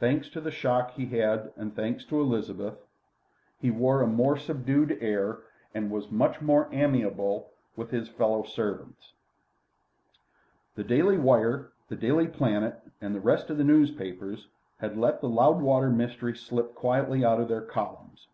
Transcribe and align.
Thanks 0.00 0.30
to 0.30 0.40
the 0.40 0.50
shock 0.50 0.92
he 0.92 1.04
had 1.04 1.20
had 1.20 1.52
and 1.54 1.76
thanks 1.76 2.02
to 2.06 2.18
Elizabeth, 2.18 2.78
he 3.60 3.70
wore 3.70 4.00
a 4.00 4.06
more 4.06 4.34
subdued 4.38 4.96
air, 5.02 5.40
and 5.74 5.90
was 5.90 6.10
much 6.10 6.40
more 6.40 6.70
amiable 6.72 7.50
with 7.76 7.90
his 7.90 8.08
fellow 8.08 8.42
servants. 8.42 9.12
The 10.76 10.84
Daily 10.84 11.18
Wire, 11.18 11.72
the 11.90 11.96
Daily 11.96 12.26
Planet, 12.26 12.80
and 13.02 13.14
the 13.14 13.20
rest 13.20 13.50
of 13.50 13.58
the 13.58 13.64
newspapers 13.64 14.48
had 14.78 14.96
let 14.96 15.20
the 15.20 15.28
Loudwater 15.28 15.90
mystery 15.90 16.34
slip 16.34 16.74
quietly 16.74 17.22
out 17.22 17.38
of 17.38 17.48
their 17.48 17.60
columns. 17.60 18.28